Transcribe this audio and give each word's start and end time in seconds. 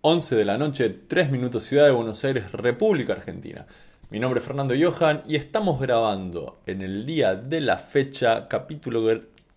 11 0.00 0.36
de 0.36 0.44
la 0.44 0.58
noche, 0.58 0.90
3 1.08 1.32
minutos 1.32 1.64
Ciudad 1.64 1.84
de 1.84 1.90
Buenos 1.90 2.24
Aires, 2.24 2.52
República 2.52 3.14
Argentina. 3.14 3.66
Mi 4.10 4.20
nombre 4.20 4.38
es 4.38 4.46
Fernando 4.46 4.72
Johan 4.80 5.24
y 5.26 5.34
estamos 5.34 5.80
grabando 5.80 6.60
en 6.66 6.82
el 6.82 7.04
día 7.04 7.34
de 7.34 7.60
la 7.60 7.78
fecha, 7.78 8.46
capítulo 8.46 9.04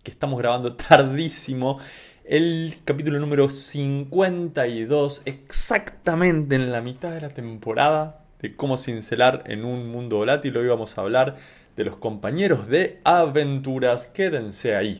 que 0.02 0.10
estamos 0.10 0.40
grabando 0.40 0.74
tardísimo, 0.74 1.78
el 2.24 2.74
capítulo 2.84 3.20
número 3.20 3.48
52, 3.48 5.22
exactamente 5.26 6.56
en 6.56 6.72
la 6.72 6.80
mitad 6.80 7.12
de 7.12 7.20
la 7.20 7.28
temporada 7.28 8.24
de 8.40 8.56
cómo 8.56 8.76
cincelar 8.76 9.44
en 9.46 9.64
un 9.64 9.92
mundo 9.92 10.16
volátil. 10.16 10.56
Hoy 10.56 10.66
vamos 10.66 10.98
a 10.98 11.02
hablar 11.02 11.36
de 11.76 11.84
los 11.84 11.94
compañeros 11.98 12.66
de 12.66 12.98
aventuras. 13.04 14.06
Quédense 14.06 14.74
ahí. 14.74 14.98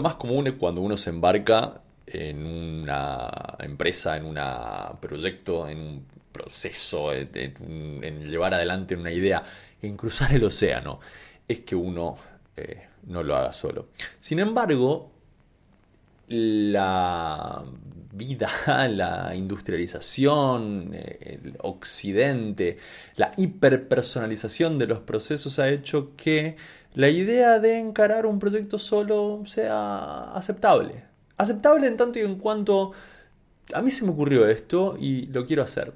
Lo 0.00 0.04
más 0.04 0.14
común 0.14 0.46
es 0.46 0.54
cuando 0.54 0.80
uno 0.80 0.96
se 0.96 1.10
embarca 1.10 1.82
en 2.06 2.46
una 2.46 3.28
empresa, 3.58 4.16
en 4.16 4.24
un 4.24 4.38
proyecto, 4.98 5.68
en 5.68 5.78
un 5.78 6.06
proceso, 6.32 7.12
en, 7.12 8.30
llevar 8.30 8.54
adelante 8.54 8.96
una 8.96 9.12
idea, 9.12 9.42
en 9.82 9.98
cruzar 9.98 10.32
el 10.32 10.42
océano, 10.42 11.00
es 11.46 11.60
que 11.60 11.76
uno 11.76 12.16
eh, 12.56 12.86
no 13.08 13.22
lo 13.22 13.36
haga 13.36 13.52
solo. 13.52 13.88
Sin 14.18 14.38
embargo, 14.38 15.10
la 16.28 17.62
vida, 18.12 18.50
la 18.88 19.34
industrialización, 19.34 20.94
el 20.94 21.56
occidente, 21.58 22.78
la 23.16 23.32
hiperpersonalización 23.36 24.78
de 24.78 24.86
los 24.86 25.00
procesos 25.00 25.58
ha 25.58 25.68
hecho 25.68 26.16
que 26.16 26.56
la 26.94 27.08
idea 27.08 27.58
de 27.58 27.78
encarar 27.78 28.26
un 28.26 28.38
proyecto 28.38 28.78
solo 28.78 29.42
sea 29.46 30.32
aceptable. 30.32 31.04
Aceptable 31.36 31.86
en 31.86 31.96
tanto 31.96 32.18
y 32.18 32.22
en 32.22 32.36
cuanto 32.36 32.92
a 33.72 33.82
mí 33.82 33.90
se 33.90 34.04
me 34.04 34.10
ocurrió 34.10 34.46
esto 34.48 34.96
y 34.98 35.26
lo 35.26 35.46
quiero 35.46 35.62
hacer. 35.62 35.92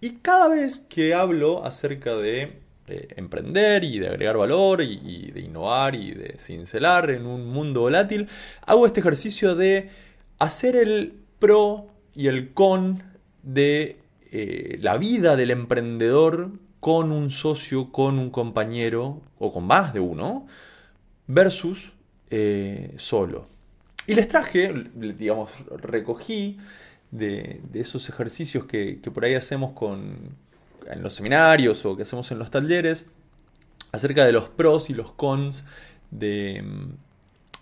Y 0.00 0.16
cada 0.16 0.48
vez 0.48 0.78
que 0.78 1.14
hablo 1.14 1.64
acerca 1.64 2.14
de 2.16 2.60
eh, 2.88 3.08
emprender 3.16 3.82
y 3.82 3.98
de 3.98 4.08
agregar 4.08 4.36
valor 4.36 4.82
y, 4.82 5.32
de 5.32 5.40
innovar 5.40 5.94
y 5.94 6.12
de 6.12 6.38
cincelar 6.38 7.10
en 7.10 7.26
un 7.26 7.48
mundo 7.48 7.80
volátil, 7.80 8.28
hago 8.64 8.86
este 8.86 9.00
ejercicio 9.00 9.54
de 9.54 9.90
hacer 10.38 10.76
el 10.76 11.14
pro 11.38 11.88
y 12.14 12.28
el 12.28 12.52
con 12.52 13.02
de 13.42 13.96
eh, 14.30 14.78
la 14.80 14.98
vida 14.98 15.36
del 15.36 15.50
emprendedor 15.50 16.52
con 16.86 17.10
un 17.10 17.30
socio, 17.30 17.90
con 17.90 18.16
un 18.16 18.30
compañero 18.30 19.20
o 19.40 19.52
con 19.52 19.64
más 19.66 19.92
de 19.92 19.98
uno, 19.98 20.46
versus 21.26 21.90
eh, 22.30 22.94
solo. 22.96 23.48
Y 24.06 24.14
les 24.14 24.28
traje, 24.28 24.72
digamos, 24.94 25.50
recogí 25.78 26.58
de, 27.10 27.60
esos 27.74 28.08
ejercicios 28.08 28.66
que, 28.66 29.00
por 29.12 29.24
ahí 29.24 29.34
hacemos 29.34 29.72
en 30.88 31.02
los 31.02 31.12
seminarios 31.12 31.84
o 31.84 31.96
que 31.96 32.02
hacemos 32.02 32.30
en 32.30 32.38
los 32.38 32.52
talleres, 32.52 33.06
acerca 33.90 34.24
de 34.24 34.30
los 34.30 34.48
pros 34.48 34.88
y 34.88 34.94
los 34.94 35.10
cons 35.10 35.64
de 36.12 36.62
mm, 36.62 36.92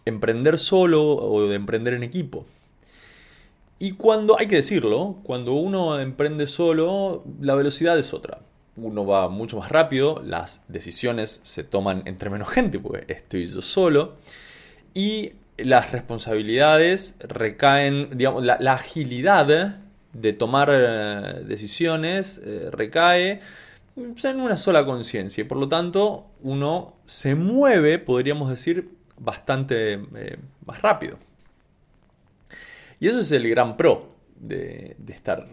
emprender 0.04 0.58
solo 0.58 1.02
o 1.02 1.48
de 1.48 1.54
emprender 1.54 1.94
en 1.94 2.02
equipo. 2.02 2.44
Y 3.78 3.92
cuando, 3.92 4.38
hay 4.38 4.48
que 4.48 4.56
decirlo, 4.56 5.16
cuando 5.22 5.54
uno 5.54 5.98
emprende 5.98 6.46
solo, 6.46 7.24
la 7.40 7.54
velocidad 7.54 7.98
es 7.98 8.12
otra 8.12 8.40
uno 8.76 9.06
va 9.06 9.28
mucho 9.28 9.58
más 9.58 9.70
rápido, 9.70 10.20
las 10.24 10.62
decisiones 10.68 11.40
se 11.44 11.64
toman 11.64 12.02
entre 12.06 12.30
menos 12.30 12.48
gente, 12.48 12.78
porque 12.78 13.12
estoy 13.12 13.46
yo 13.46 13.62
solo, 13.62 14.16
y 14.94 15.32
las 15.56 15.92
responsabilidades 15.92 17.16
recaen, 17.20 18.10
digamos, 18.16 18.42
la, 18.44 18.72
agilidad 18.72 19.78
de 20.12 20.32
tomar 20.32 20.70
eh, 20.72 21.44
decisiones 21.46 22.40
eh, 22.44 22.68
recae 22.72 23.40
en 23.96 24.40
una 24.40 24.56
sola 24.56 24.84
conciencia, 24.84 25.42
y 25.42 25.44
por 25.44 25.58
lo 25.58 25.68
tanto 25.68 26.26
uno 26.42 26.96
se 27.06 27.36
mueve, 27.36 27.98
podríamos 28.00 28.50
decir, 28.50 28.90
bastante 29.16 29.94
eh, 30.16 30.38
más 30.66 30.82
rápido. 30.82 31.18
Y 32.98 33.06
eso 33.08 33.20
es 33.20 33.30
el 33.32 33.48
gran 33.48 33.76
pro 33.76 34.14
de 34.36 34.96
estar 35.08 35.48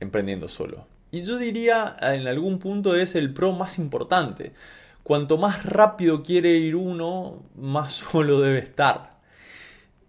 emprendiendo 0.00 0.48
solo. 0.48 0.86
Y 1.12 1.22
yo 1.22 1.36
diría, 1.36 1.94
en 2.00 2.26
algún 2.26 2.58
punto 2.58 2.96
es 2.96 3.14
el 3.14 3.34
pro 3.34 3.52
más 3.52 3.78
importante. 3.78 4.52
Cuanto 5.02 5.36
más 5.36 5.64
rápido 5.64 6.22
quiere 6.22 6.54
ir 6.54 6.74
uno, 6.74 7.42
más 7.54 7.92
solo 8.12 8.40
debe 8.40 8.60
estar. 8.60 9.10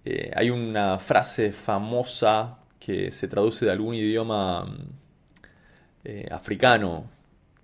Eh, 0.05 0.31
hay 0.33 0.49
una 0.49 0.97
frase 0.99 1.51
famosa 1.51 2.57
que 2.79 3.11
se 3.11 3.27
traduce 3.27 3.65
de 3.65 3.71
algún 3.71 3.95
idioma 3.95 4.65
eh, 6.05 6.27
africano 6.31 7.09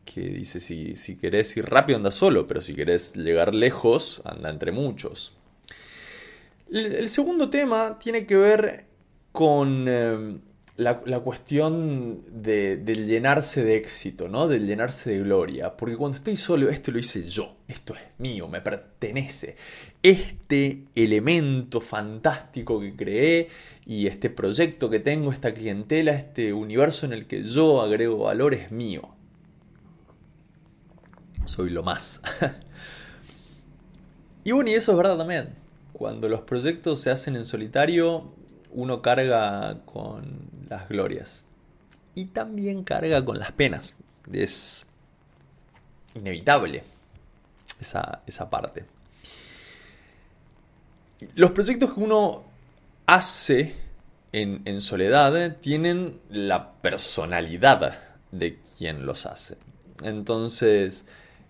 que 0.06 0.21
dice 0.21 0.59
si, 0.59 0.95
si, 0.95 1.17
querés 1.17 1.56
ir 1.56 1.66
rápido 1.66 1.97
anda 1.97 2.11
solo, 2.11 2.47
pero 2.47 2.61
si 2.61 2.73
querés 2.75 3.16
llegar 3.16 3.53
lejos 3.53 4.21
anda 4.25 4.50
entre 4.50 4.71
muchos. 4.71 5.33
El, 6.71 7.07
segundo 7.09 7.50
tema 7.50 8.00
tiene 8.00 8.25
que 8.25 8.35
ver 8.35 8.85
con 9.31 9.85
eh, 9.88 10.39
la, 10.79 11.19
cuestión 11.19 12.23
de, 12.31 12.78
del 12.78 13.06
llenarse 13.06 13.63
de 13.63 13.75
éxito, 13.75 14.29
¿no? 14.29 14.47
Del 14.47 14.66
llenarse 14.66 15.09
de 15.09 15.19
gloria. 15.19 15.75
Porque 15.75 15.97
cuando 15.97 16.16
estoy 16.16 16.38
solo, 16.38 16.69
esto 16.69 16.91
lo 16.91 17.00
hice 17.00 17.28
yo, 17.28 17.57
esto 17.67 17.95
es 17.95 18.01
mío, 18.17 18.47
me 18.47 18.62
pertenece. 18.62 19.57
Este 20.01 20.85
elemento 20.95 21.81
fantástico 21.81 22.79
que 22.79 22.95
creé 22.95 23.50
y 23.85 24.07
este 24.07 24.29
proyecto 24.29 24.89
que 24.89 25.00
tengo, 25.00 25.34
esta 25.34 25.53
clientela, 25.53 26.13
este 26.13 26.53
universo 26.53 27.06
en 27.06 27.12
el 27.12 27.28
que 27.28 27.44
yo 27.44 27.81
agrego 27.81 28.19
valor 28.19 28.53
es 28.53 28.72
mío. 28.72 29.09
Soy 31.44 31.72
lo 31.72 31.84
más. 31.84 32.22
y 34.45 34.53
bueno, 34.53 34.69
y 34.69 34.75
eso 34.75 34.91
es 34.91 34.97
verdad 34.97 35.18
también. 35.18 35.50
Cuando 35.91 36.29
los 36.29 36.41
proyectos 36.41 37.01
se 37.01 37.12
hacen 37.12 37.35
en 37.35 37.44
solitario, 37.44 38.31
uno 38.72 39.01
carga 39.01 39.81
con 39.85 40.59
las 40.69 40.88
glorias 40.88 41.46
y 42.16 42.25
también 42.25 42.84
carga 42.84 43.24
con 43.24 43.40
las 43.40 43.52
penas. 43.52 43.96
Es 44.31 44.88
inevitable 46.16 46.84
esa, 47.80 48.50
parte. 48.50 48.85
Los 51.35 51.52
proyectos 51.52 51.94
que 51.94 52.00
uno 52.00 52.44
hace 53.06 53.75
en, 54.31 54.62
en, 54.66 54.81
soledad 54.81 55.57
tienen 55.57 56.19
la 56.30 56.74
personalidad 56.74 58.00
de 58.31 58.59
quien 58.78 59.06
los 59.06 59.25
hace. 59.25 59.57
Entonces, 60.03 61.06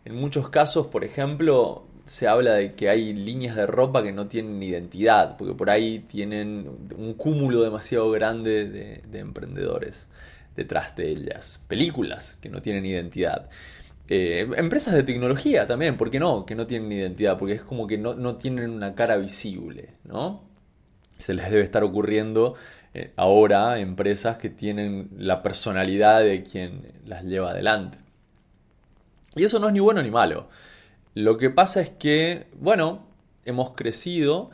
en 0.06 0.16
muchos 0.16 0.50
casos, 0.50 0.88
por 0.88 1.04
ejemplo, 1.04 1.86
se 2.10 2.28
habla 2.28 2.56
de 2.56 2.74
que 2.74 2.90
hay 2.90 3.14
líneas 3.14 3.56
de 3.56 3.68
ropa 3.68 4.02
que 4.02 4.12
no 4.12 4.28
tienen 4.28 4.62
identidad, 4.64 5.38
porque 5.38 5.54
por 5.54 5.70
ahí 5.70 6.00
tienen 6.00 6.68
un 6.98 7.14
cúmulo 7.14 7.62
demasiado 7.62 8.10
grande 8.10 8.68
de, 8.68 9.20
emprendedores 9.20 10.10
detrás 10.56 10.96
de 10.96 11.08
ellas. 11.08 11.64
Películas 11.68 12.40
que 12.42 12.50
no 12.50 12.64
tienen 12.64 12.84
identidad. 12.88 13.48
Eh, 14.08 14.50
empresas 14.58 14.96
de 14.96 15.04
tecnología 15.04 15.68
también, 15.68 15.98
¿por 15.98 16.10
qué 16.10 16.20
no? 16.20 16.48
Que 16.48 16.56
no 16.56 16.66
tienen 16.66 16.92
identidad, 16.92 17.38
porque 17.38 17.54
es 17.54 17.62
como 17.62 17.86
que 17.86 18.00
no, 18.00 18.38
tienen 18.38 18.72
una 18.72 18.96
cara 18.96 19.18
visible, 19.18 19.90
¿no? 20.04 20.42
Se 21.20 21.36
les 21.36 21.52
debe 21.52 21.62
estar 21.62 21.84
ocurriendo 21.84 22.56
eh, 22.96 23.14
ahora 23.18 23.78
empresas 23.78 24.38
que 24.38 24.50
tienen 24.50 25.12
la 25.16 25.44
personalidad 25.44 26.22
de 26.22 26.42
quien 26.42 26.92
las 27.06 27.24
lleva 27.24 27.52
adelante. 27.52 28.00
Y 29.36 29.44
eso 29.44 29.60
no 29.60 29.68
es 29.68 29.74
ni 29.74 29.80
bueno 29.80 30.02
ni 30.02 30.10
malo. 30.10 30.50
Lo 31.16 31.38
que 31.38 31.50
pasa 31.50 31.82
es 31.82 31.90
que, 31.90 32.48
bueno, 32.60 33.06
hemos 33.46 33.72
crecido, 33.72 34.52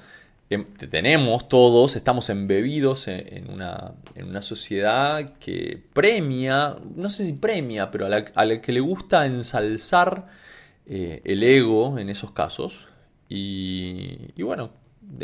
em, 0.49 0.65
tenemos 0.89 1.49
todos, 1.49 1.95
estamos 1.95 2.29
embebidos 2.29 3.07
en 3.07 3.49
una, 3.49 3.93
en 4.15 4.27
una 4.29 4.41
sociedad 4.41 5.37
que 5.39 5.83
premia, 5.93 6.77
no 6.95 7.09
sé 7.09 7.25
si 7.25 7.33
premia, 7.33 7.91
pero 7.91 8.05
a 8.05 8.45
la, 8.45 8.61
que 8.61 8.71
le 8.71 8.79
gusta 8.79 9.25
ensalzar 9.25 10.27
eh, 10.87 11.21
el 11.25 11.43
ego 11.43 11.99
en 11.99 12.09
esos 12.09 12.31
casos. 12.31 12.87
Y, 13.29 14.41
bueno, 14.41 14.71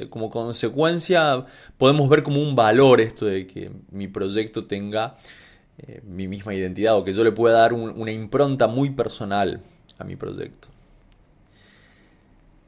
como 0.09 0.29
consecuencia 0.29 1.45
podemos 1.77 2.09
ver 2.09 2.23
como 2.23 2.41
un 2.41 2.55
valor 2.55 3.01
esto 3.01 3.25
de 3.25 3.47
que 3.47 3.71
mi 3.91 4.07
proyecto 4.07 4.65
tenga 4.65 5.17
eh, 5.77 6.01
mi 6.05 6.27
misma 6.27 6.53
identidad 6.53 6.95
o 6.97 7.03
que 7.03 7.13
yo 7.13 7.23
le 7.23 7.31
pueda 7.31 7.59
dar 7.59 7.73
una 7.73 8.11
impronta 8.11 8.67
muy 8.67 8.91
personal 8.91 9.61
a 9.97 10.03
mi 10.03 10.15
proyecto. 10.15 10.69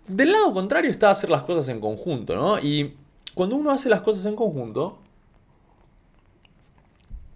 Del 0.07 0.31
lado 0.31 0.53
contrario 0.53 0.91
está 0.91 1.09
hacer 1.09 1.29
las 1.29 1.43
cosas 1.43 1.69
en 1.69 1.79
conjunto, 1.79 2.35
¿no? 2.35 2.59
Y 2.59 2.95
cuando 3.33 3.55
uno 3.55 3.71
hace 3.71 3.89
las 3.89 4.01
cosas 4.01 4.25
en 4.25 4.35
conjunto, 4.35 4.99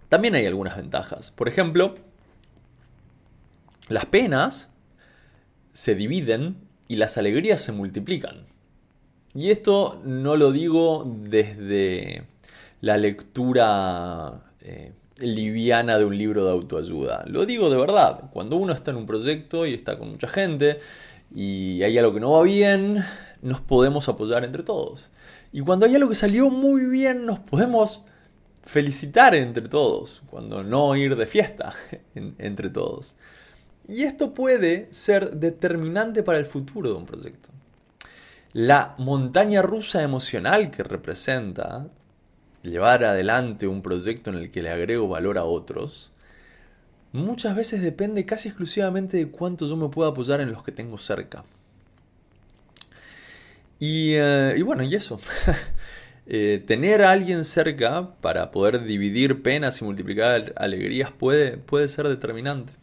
también 0.08 0.34
hay 0.34 0.46
algunas 0.46 0.76
ventajas. 0.76 1.30
Por 1.30 1.48
ejemplo, 1.48 1.94
las 3.88 4.06
penas 4.06 4.70
se 5.72 5.94
dividen 5.94 6.56
y 6.88 6.96
las 6.96 7.16
alegrías 7.18 7.60
se 7.60 7.72
multiplican. 7.72 8.46
Y 9.34 9.50
esto 9.50 10.00
no 10.04 10.36
lo 10.36 10.52
digo 10.52 11.04
desde 11.06 12.24
la 12.80 12.96
lectura 12.96 14.52
eh, 14.60 14.92
liviana 15.18 15.98
de 15.98 16.04
un 16.04 16.16
libro 16.16 16.44
de 16.44 16.50
autoayuda. 16.50 17.24
Lo 17.26 17.46
digo 17.46 17.70
de 17.70 17.76
verdad. 17.76 18.30
Cuando 18.32 18.56
uno 18.56 18.72
está 18.72 18.90
en 18.90 18.98
un 18.98 19.06
proyecto 19.06 19.66
y 19.66 19.74
está 19.74 19.98
con 19.98 20.10
mucha 20.10 20.28
gente 20.28 20.78
y 21.34 21.82
hay 21.82 21.98
algo 21.98 22.14
que 22.14 22.20
no 22.20 22.32
va 22.32 22.42
bien, 22.42 23.04
nos 23.42 23.60
podemos 23.60 24.08
apoyar 24.08 24.44
entre 24.44 24.62
todos. 24.62 25.10
Y 25.52 25.60
cuando 25.60 25.86
hay 25.86 25.94
algo 25.94 26.08
que 26.08 26.14
salió 26.14 26.50
muy 26.50 26.84
bien, 26.84 27.26
nos 27.26 27.38
podemos 27.38 28.02
felicitar 28.64 29.34
entre 29.34 29.68
todos. 29.68 30.22
Cuando 30.30 30.62
no 30.62 30.94
ir 30.96 31.16
de 31.16 31.26
fiesta 31.26 31.74
entre 32.14 32.70
todos. 32.70 33.16
Y 33.88 34.02
esto 34.02 34.34
puede 34.34 34.88
ser 34.90 35.36
determinante 35.36 36.22
para 36.22 36.38
el 36.38 36.46
futuro 36.46 36.90
de 36.90 36.96
un 36.96 37.06
proyecto. 37.06 37.48
La 38.52 38.94
montaña 38.98 39.62
rusa 39.62 40.02
emocional 40.02 40.70
que 40.70 40.82
representa 40.82 41.86
llevar 42.62 43.04
adelante 43.04 43.66
un 43.66 43.82
proyecto 43.82 44.30
en 44.30 44.36
el 44.36 44.50
que 44.50 44.62
le 44.62 44.70
agrego 44.70 45.08
valor 45.08 45.38
a 45.38 45.44
otros, 45.44 46.12
muchas 47.12 47.56
veces 47.56 47.82
depende 47.82 48.26
casi 48.26 48.48
exclusivamente 48.48 49.16
de 49.16 49.28
cuánto 49.28 49.66
yo 49.66 49.76
me 49.76 49.88
puedo 49.88 50.08
apoyar 50.08 50.40
en 50.40 50.52
los 50.52 50.62
que 50.62 50.72
tengo 50.72 50.98
cerca. 50.98 51.44
Y, 53.78 54.14
eh, 54.14 54.60
bueno, 54.64 54.82
y 54.82 54.94
eso. 54.94 55.20
Eh, 56.30 56.62
tener 56.66 57.00
a 57.00 57.10
alguien 57.12 57.42
cerca 57.46 58.10
para 58.20 58.50
poder 58.50 58.84
dividir 58.84 59.42
penas 59.42 59.80
y 59.80 59.84
multiplicar 59.86 60.52
alegrías 60.56 61.10
puede, 61.10 61.56
puede 61.56 61.88
ser 61.88 62.06
determinante. 62.06 62.74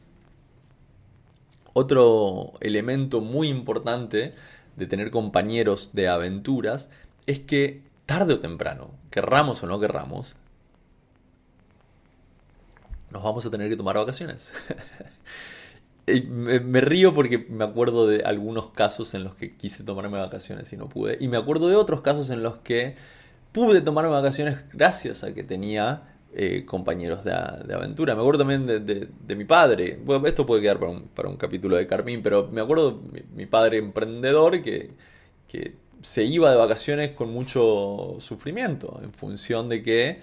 Otro 1.74 2.54
elemento 2.60 3.22
muy 3.22 3.50
importante 3.50 4.34
de 4.78 4.88
tener 4.88 5.12
compañeros 5.12 5.92
de 5.94 6.08
aventuras 6.08 6.90
es 7.28 7.40
que 7.40 7.84
tarde 8.08 8.34
o 8.34 8.40
temprano, 8.40 8.90
querramos 9.12 9.62
o 9.62 9.68
no 9.68 9.80
querramos, 9.80 10.36
nos 13.16 13.24
vamos 13.24 13.46
a 13.46 13.50
tener 13.50 13.70
que 13.70 13.78
tomar 13.78 13.96
vacaciones. 13.96 14.54
me, 16.28 16.82
río 16.82 17.14
porque 17.14 17.38
me 17.50 17.64
acuerdo 17.64 18.08
de 18.08 18.24
algunos 18.24 18.72
casos 18.72 19.14
en 19.14 19.24
los 19.24 19.36
que 19.36 19.56
quise 19.56 19.86
tomarme 19.86 20.18
vacaciones 20.18 20.74
y 20.74 20.76
no 20.76 20.90
pude. 20.90 21.18
Y 21.22 21.30
me 21.30 21.38
acuerdo 21.38 21.70
de 21.70 21.78
otros 21.78 22.02
casos 22.02 22.30
en 22.30 22.44
los 22.44 22.58
que 22.58 22.96
pude 23.54 23.80
tomarme 23.80 24.10
vacaciones 24.10 24.58
gracias 24.74 25.24
a 25.24 25.34
que 25.34 25.44
tenía 25.44 26.04
eh, 26.34 26.66
compañeros 26.66 27.24
de, 27.24 27.32
aventura. 27.32 28.16
Me 28.16 28.20
acuerdo 28.20 28.40
también 28.40 28.68
de, 28.68 29.36
mi 29.36 29.46
padre. 29.46 29.98
Bueno, 30.04 30.28
esto 30.28 30.46
puede 30.46 30.62
quedar 30.62 30.78
para 30.78 31.30
un, 31.30 31.38
capítulo 31.38 31.78
de 31.78 31.88
Carmín, 31.88 32.22
pero 32.22 32.50
me 32.52 32.60
acuerdo 32.60 33.00
de 33.14 33.24
mi, 33.34 33.46
padre 33.46 33.78
emprendedor 33.78 34.62
que, 34.62 34.92
se 36.02 36.26
iba 36.26 36.52
de 36.52 36.58
vacaciones 36.58 37.12
con 37.12 37.32
mucho 37.32 38.18
sufrimiento 38.20 39.00
en 39.02 39.14
función 39.14 39.70
de 39.70 39.82
que 39.82 40.20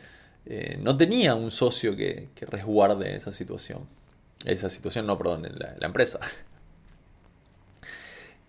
eh, 0.46 0.78
no 0.80 0.96
tenía 0.96 1.34
un 1.34 1.50
socio 1.50 1.96
que, 1.96 2.28
resguarde 2.40 3.16
esa 3.16 3.32
situación. 3.32 3.86
Esa 4.44 4.68
situación, 4.68 5.06
no, 5.06 5.16
perdón, 5.16 5.42
la, 5.56 5.76
la 5.78 5.86
empresa. 5.86 6.20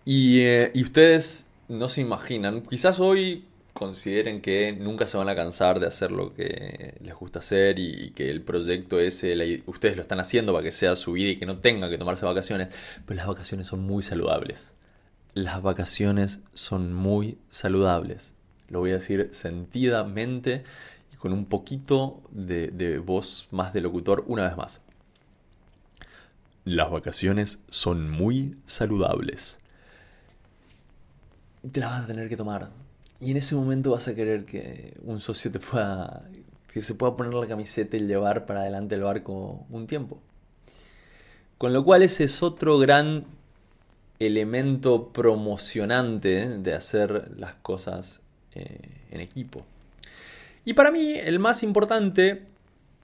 Y, 0.04 0.40
eh, 0.42 0.70
y 0.74 0.82
ustedes 0.82 1.46
no 1.68 1.88
se 1.88 2.02
imaginan, 2.02 2.62
quizás 2.62 3.00
hoy 3.00 3.46
consideren 3.74 4.40
que 4.40 4.72
nunca 4.72 5.06
se 5.06 5.16
van 5.18 5.28
a 5.28 5.34
cansar 5.34 5.80
de 5.80 5.86
hacer 5.86 6.12
lo 6.12 6.32
que 6.32 6.94
les 7.00 7.14
gusta 7.14 7.40
hacer 7.40 7.78
y, 7.78 8.12
que 8.12 8.30
el 8.30 8.42
proyecto 8.42 9.00
ese, 9.00 9.62
ustedes 9.66 9.96
lo 9.96 10.02
están 10.02 10.20
haciendo 10.20 10.52
para 10.52 10.64
que 10.64 10.70
sea 10.70 10.96
su 10.96 11.12
vida 11.12 11.30
y 11.30 11.36
que 11.36 11.44
no 11.46 11.56
tengan 11.56 11.90
que 11.90 11.98
tomarse 11.98 12.24
vacaciones, 12.24 12.68
pero 13.04 13.16
las 13.18 13.26
vacaciones 13.26 13.66
son 13.66 13.80
muy 13.80 14.02
saludables. 14.02 14.72
Las 15.34 15.62
vacaciones 15.62 16.40
son 16.54 16.94
muy 16.94 17.38
saludables. 17.48 18.32
Lo 18.68 18.78
voy 18.78 18.90
a 18.90 18.94
decir 18.94 19.28
sentidamente 19.32 20.62
con 21.24 21.32
un 21.32 21.46
poquito 21.46 22.20
de, 22.32 22.98
voz 22.98 23.48
más 23.50 23.72
de 23.72 23.80
locutor 23.80 24.24
una 24.26 24.46
vez 24.46 24.58
más. 24.58 24.82
Las 26.66 26.90
vacaciones 26.90 27.60
son 27.70 28.10
muy 28.10 28.58
saludables. 28.66 29.56
Te 31.72 31.80
las 31.80 31.92
vas 31.92 32.02
a 32.02 32.06
tener 32.08 32.28
que 32.28 32.36
tomar 32.36 32.68
y 33.22 33.30
en 33.30 33.38
ese 33.38 33.54
momento 33.54 33.92
vas 33.92 34.06
a 34.06 34.14
querer 34.14 34.44
que 34.44 34.98
un 35.02 35.18
socio 35.18 35.50
te 35.50 35.60
pueda, 35.60 36.28
que 36.70 36.82
se 36.82 36.94
pueda 36.94 37.16
poner 37.16 37.32
la 37.32 37.46
camiseta 37.46 37.96
y 37.96 38.00
llevar 38.00 38.44
para 38.44 38.60
adelante 38.60 38.94
el 38.94 39.00
barco 39.00 39.64
un 39.70 39.86
tiempo. 39.86 40.18
Con 41.56 41.72
lo 41.72 41.84
cual 41.84 42.02
ese 42.02 42.24
es 42.24 42.42
otro 42.42 42.76
gran 42.76 43.24
elemento 44.18 45.08
promocionante 45.08 46.58
de 46.58 46.74
hacer 46.74 47.30
las 47.38 47.54
cosas 47.54 48.20
eh, 48.54 49.06
en 49.10 49.22
equipo. 49.22 49.64
Y 50.64 50.72
para 50.74 50.90
mí 50.90 51.14
el 51.14 51.38
más 51.38 51.62
importante, 51.62 52.46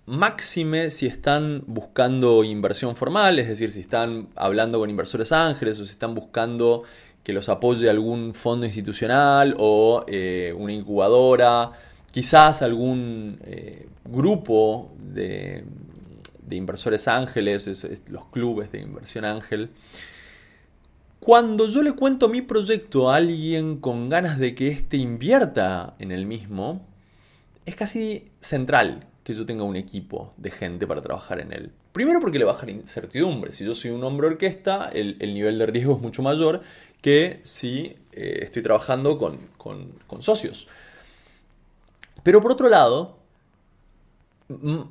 máxime 0.07 0.91
si 0.91 1.07
están 1.07 1.63
buscando 1.67 2.43
inversión 2.43 2.97
formal, 2.97 3.39
es 3.39 3.49
decir, 3.49 3.71
si 3.71 3.81
están 3.81 4.29
hablando 4.35 4.79
con 4.79 4.91
inversores 4.91 5.31
ángeles 5.33 5.79
o 5.79 5.85
si 5.85 5.91
están 5.91 6.15
buscando 6.15 6.85
que 7.23 7.33
los 7.33 7.49
apoye 7.49 7.91
algún 7.91 8.35
fondo 8.35 8.67
institucional 8.67 9.55
o 9.59 10.05
eh, 10.09 10.55
una 10.57 10.73
incubadora, 10.73 11.73
quizás 12.11 12.63
algún 12.63 13.39
eh, 13.45 13.87
grupo 14.05 14.91
de, 14.99 15.65
inversores 16.51 17.07
ángeles, 17.07 17.87
los 18.09 18.25
clubes 18.27 18.73
de 18.73 18.81
inversión 18.81 19.25
ángel. 19.25 19.71
Cuando 21.21 21.69
yo 21.69 21.83
le 21.83 21.93
cuento 21.93 22.29
mi 22.29 22.41
proyecto 22.41 23.11
a 23.11 23.17
alguien 23.17 23.77
con 23.77 24.09
ganas 24.09 24.39
de 24.39 24.55
que 24.55 24.69
éste 24.69 24.97
invierta 24.97 25.95
en 25.99 26.11
el 26.11 26.27
mismo, 26.27 26.81
es 27.67 27.75
casi 27.75 28.31
central 28.41 29.07
que 29.25 29.35
yo 29.35 29.45
tenga 29.47 29.65
un 29.65 29.77
equipo 29.77 30.33
de 30.37 30.51
gente 30.51 30.87
para 30.87 31.03
trabajar 31.03 31.41
en 31.41 31.53
él. 31.53 31.73
Primero 31.93 32.21
porque 32.21 32.39
le 32.39 32.45
baja 32.45 32.67
la 32.67 32.73
incertidumbre. 32.73 33.53
Si 33.53 33.65
yo 33.65 33.75
soy 33.75 33.91
un 33.91 34.03
hombre 34.05 34.29
orquesta, 34.29 34.91
el, 34.93 35.17
el 35.21 35.35
nivel 35.35 35.59
de 35.59 35.67
riesgo 35.67 35.97
es 35.97 36.01
mucho 36.01 36.23
mayor 36.23 36.63
que 37.01 37.41
si 37.43 37.97
eh, 38.13 38.41
estoy 38.43 38.63
trabajando 38.63 39.19
con, 39.19 40.21
socios. 40.21 40.69
Pero 42.23 42.41
por 42.41 42.53
otro 42.53 42.69
lado, 42.69 43.19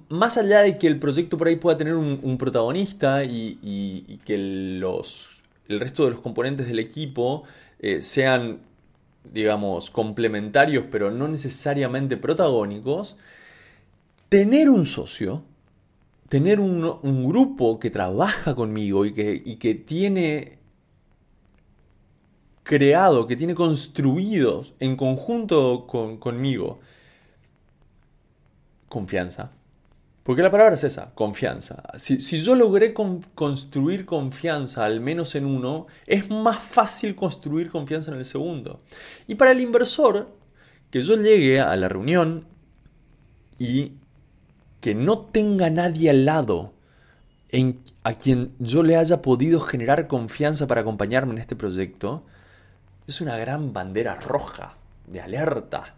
más 0.10 0.38
allá 0.38 0.62
de 0.62 0.78
que 0.78 0.88
el 0.88 1.00
proyecto 1.00 1.38
por 1.38 1.48
ahí 1.48 1.58
pueda 1.58 1.78
tener 1.78 1.96
un, 1.96 2.38
protagonista 2.38 3.24
y, 3.24 4.20
que 4.26 4.38
los, 4.80 5.42
el 5.68 5.80
resto 5.80 6.06
de 6.06 6.12
los 6.12 6.20
componentes 6.22 6.68
del 6.68 6.80
equipo 6.80 7.44
eh, 7.80 8.02
sean, 8.02 8.62
digamos, 9.24 9.90
complementarios, 9.90 10.86
pero 10.92 11.12
no 11.12 11.28
necesariamente 11.28 12.18
protagónicos, 12.18 13.18
tener 14.30 14.70
un 14.70 14.86
socio, 14.86 15.44
tener 16.30 16.60
un, 16.60 17.28
grupo 17.28 17.80
que 17.80 17.90
trabaja 17.90 18.56
conmigo 18.56 19.06
y 19.06 19.14
que, 19.14 19.42
y 19.44 19.56
que 19.58 19.76
tiene 19.76 20.60
creado, 22.64 23.28
que 23.28 23.36
tiene 23.36 23.56
construidos 23.56 24.74
en 24.80 24.96
conjunto 24.96 25.88
conmigo, 25.88 26.80
confianza. 28.88 29.52
Porque 30.30 30.44
la 30.44 30.52
palabra 30.52 30.76
es 30.76 30.84
esa, 30.84 31.10
confianza. 31.16 31.82
Si, 31.98 32.20
yo 32.20 32.54
logré 32.54 32.94
construir 32.94 34.06
confianza, 34.06 34.86
al 34.86 35.00
menos 35.00 35.34
en 35.34 35.44
uno, 35.48 35.88
es 36.06 36.30
más 36.30 36.62
fácil 36.62 37.16
construir 37.16 37.72
confianza 37.72 38.12
en 38.12 38.20
el 38.20 38.26
segundo. 38.26 38.80
Y 39.26 39.34
para 39.34 39.50
el 39.50 39.60
inversor, 39.60 40.30
que 40.92 41.02
yo 41.02 41.16
llegue 41.16 41.60
a 41.60 41.76
la 41.78 41.90
reunión 41.90 42.46
y 43.58 43.94
que 44.82 44.94
no 44.94 45.18
tenga 45.18 45.72
nadie 45.72 46.12
al 46.12 46.26
lado 46.26 46.74
en, 47.48 47.80
a 48.04 48.14
quien 48.14 48.54
yo 48.60 48.84
le 48.84 48.98
haya 48.98 49.24
podido 49.24 49.60
generar 49.60 50.06
confianza 50.06 50.68
para 50.68 50.82
acompañarme 50.82 51.34
en 51.34 51.40
este 51.40 51.56
proyecto, 51.56 52.24
es 53.08 53.20
una 53.20 53.36
gran 53.36 53.74
bandera 53.74 54.14
roja 54.14 54.78
de 55.08 55.22
alerta. 55.22 55.96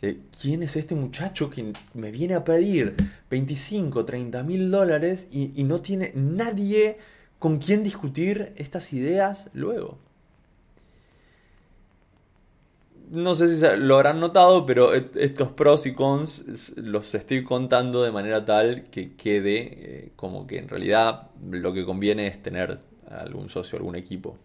¿Quién 0.00 0.62
es 0.62 0.76
este 0.76 0.94
muchacho 0.94 1.50
que 1.50 1.72
me 1.92 2.10
viene 2.10 2.34
a 2.34 2.44
pedir 2.44 2.96
25, 3.30 4.04
30 4.04 4.42
mil 4.44 4.70
dólares 4.70 5.28
y, 5.30 5.62
no 5.64 5.80
tiene 5.80 6.12
nadie 6.14 6.96
con 7.38 7.58
quien 7.58 7.82
discutir 7.82 8.52
estas 8.56 8.92
ideas 8.92 9.50
luego? 9.52 9.98
no 13.10 13.34
sé 13.34 13.48
si 13.48 13.66
lo 13.76 13.96
habrán 13.96 14.20
notado, 14.20 14.64
pero 14.64 14.94
estos 14.94 15.48
pros 15.48 15.84
y 15.84 15.94
cons 15.94 16.72
los 16.76 17.12
estoy 17.16 17.42
contando 17.42 18.04
de 18.04 18.12
manera 18.12 18.44
tal 18.44 18.84
que 18.84 19.16
quede 19.16 19.56
eh, 19.58 20.12
como 20.14 20.46
que 20.46 20.58
en 20.58 20.68
realidad 20.68 21.28
lo 21.50 21.72
que 21.72 21.84
conviene 21.84 22.28
es 22.28 22.40
tener 22.40 22.78
algún 23.10 23.48
socio, 23.50 23.76
algún 23.78 23.96
equipo. 23.96 24.38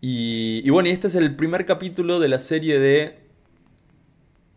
Y, 0.00 0.68
bueno, 0.70 0.88
y 0.88 0.92
este 0.92 1.06
es 1.06 1.14
el 1.14 1.34
primer 1.34 1.66
capítulo 1.66 2.20
de 2.20 2.28
la 2.28 2.38
serie 2.38 2.78
de 2.78 3.27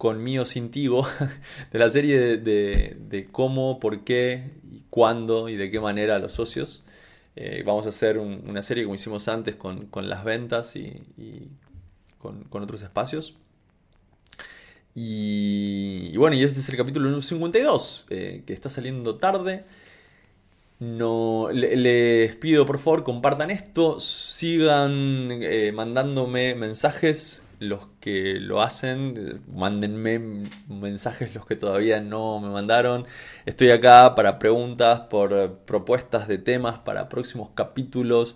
Conmigo 0.01 0.46
Sintigo, 0.46 1.05
de 1.72 1.77
la 1.77 1.88
serie 1.88 2.38
de, 2.38 3.27
cómo, 3.31 3.79
por 3.79 4.03
qué, 4.03 4.50
y 4.72 4.81
cuándo 4.89 5.48
y 5.48 5.55
de 5.58 5.70
qué 5.70 5.79
manera 5.79 6.17
los 6.17 6.31
socios 6.31 6.84
Eh, 7.36 7.62
vamos 7.63 7.86
a 7.86 7.89
hacer 7.89 8.17
una 8.17 8.63
serie 8.63 8.84
como 8.84 8.96
hicimos 8.96 9.27
antes 9.27 9.55
con, 9.55 9.89
las 10.10 10.24
ventas 10.24 10.75
y, 10.75 11.03
con, 12.17 12.48
otros 12.50 12.81
espacios. 12.81 13.36
Y, 14.96 16.17
bueno, 16.17 16.36
y 16.36 16.41
este 16.41 16.62
es 16.62 16.70
el 16.70 16.77
capítulo 16.77 17.05
número 17.05 17.22
52, 17.22 18.08
eh, 18.10 18.41
que 18.48 18.53
está 18.53 18.70
saliendo 18.70 19.17
tarde. 19.17 19.65
No, 20.79 21.50
les 21.53 22.36
pido 22.38 22.65
por 22.65 22.79
favor 22.79 23.03
compartan 23.03 23.51
esto, 23.51 24.00
sigan 24.00 25.29
eh, 25.43 25.72
mandándome 25.72 26.55
mensajes 26.55 27.43
los 27.62 27.82
que 28.00 28.39
lo 28.39 28.62
hacen, 28.63 29.39
mándenme 29.53 30.48
mensajes 30.68 31.36
los 31.36 31.46
que 31.46 31.56
todavía 31.56 32.01
no 32.01 32.39
me 32.39 32.50
mandaron. 32.50 33.06
Estoy 33.46 33.70
acá 33.70 34.15
para 34.15 34.39
preguntas, 34.39 35.01
por 35.01 35.60
propuestas 35.60 36.27
de 36.27 36.39
temas 36.39 36.80
para 36.80 37.08
próximos 37.08 37.50
capítulos 37.53 38.36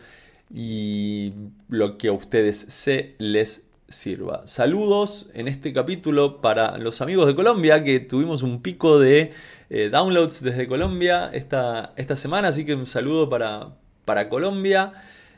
y 0.53 1.33
lo 1.69 1.97
que 1.97 2.09
a 2.09 2.11
ustedes 2.11 2.55
se 2.69 3.15
les 3.17 3.67
sirva. 3.87 4.43
Saludos 4.45 5.27
en 5.33 5.47
este 5.47 5.73
capítulo 5.73 6.39
para 6.39 6.77
los 6.77 7.01
amigos 7.01 7.25
de 7.25 7.35
Colombia 7.35 7.83
que 7.83 7.99
tuvimos 7.99 8.43
un 8.43 8.61
pico 8.61 8.99
de 8.99 9.31
eh, 9.71 9.89
downloads 9.89 10.43
desde 10.43 10.67
Colombia 10.67 11.31
esta, 11.33 11.93
esta 11.95 12.15
semana, 12.15 12.49
así 12.49 12.63
que 12.63 12.75
un 12.75 12.85
saludo 12.85 13.27
para, 13.27 13.69
para 14.05 14.29
Colombia. 14.29 14.93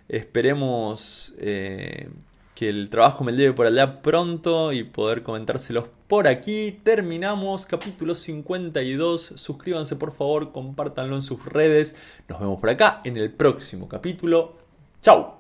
Esperemos 0.10 1.34
eh, 1.40 2.10
que 2.58 2.70
el 2.70 2.90
trabajo 2.90 3.24
me 3.24 3.34
lleve 3.34 3.54
por 3.54 3.68
allá 3.68 4.02
pronto 4.02 4.74
y 4.74 4.84
poder 4.84 5.22
comentárselos 5.22 5.86
por 6.08 6.28
aquí. 6.28 6.80
Terminamos 6.84 7.68
capítulo 7.68 8.16
52. 8.16 9.34
Suscríbanse 9.36 9.96
por 9.96 10.12
favor, 10.12 10.52
compártanlo 10.52 11.16
en 11.16 11.22
sus 11.22 11.46
redes. 11.46 11.96
Nos 12.28 12.40
vemos 12.40 12.60
por 12.60 12.72
acá 12.72 13.02
en 13.04 13.16
el 13.18 13.32
próximo 13.32 13.88
capítulo. 13.88 14.56
Chao. 15.04 15.37